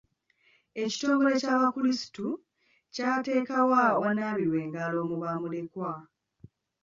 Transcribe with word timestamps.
Ekitongole 0.83 1.35
ky'abakulisitu 1.43 2.27
kyateekawo 2.93 3.73
awanaabirwa 3.89 4.57
engalo 4.65 4.99
mu 5.09 5.15
bamulekwa. 5.23 5.91